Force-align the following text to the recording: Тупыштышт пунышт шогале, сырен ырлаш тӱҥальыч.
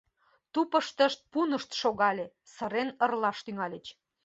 Тупыштышт 0.53 1.19
пунышт 1.31 1.71
шогале, 1.81 2.25
сырен 2.53 2.89
ырлаш 3.03 3.37
тӱҥальыч. 3.45 3.85